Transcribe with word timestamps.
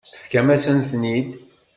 Tefkamt-asent-ten-id. 0.11 1.29